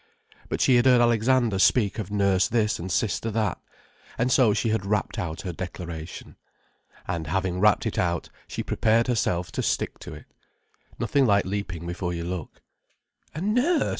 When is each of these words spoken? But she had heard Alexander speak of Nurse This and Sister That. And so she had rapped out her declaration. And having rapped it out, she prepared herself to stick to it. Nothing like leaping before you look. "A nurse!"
But 0.49 0.61
she 0.61 0.77
had 0.77 0.87
heard 0.87 0.99
Alexander 0.99 1.59
speak 1.59 1.99
of 1.99 2.09
Nurse 2.09 2.47
This 2.47 2.79
and 2.79 2.91
Sister 2.91 3.29
That. 3.29 3.59
And 4.17 4.31
so 4.31 4.51
she 4.51 4.69
had 4.69 4.83
rapped 4.83 5.19
out 5.19 5.41
her 5.41 5.53
declaration. 5.53 6.37
And 7.07 7.27
having 7.27 7.59
rapped 7.59 7.85
it 7.85 7.99
out, 7.99 8.27
she 8.47 8.63
prepared 8.63 9.05
herself 9.05 9.51
to 9.51 9.61
stick 9.61 9.99
to 9.99 10.15
it. 10.15 10.25
Nothing 10.97 11.27
like 11.27 11.45
leaping 11.45 11.85
before 11.85 12.15
you 12.15 12.23
look. 12.23 12.63
"A 13.35 13.41
nurse!" 13.41 13.89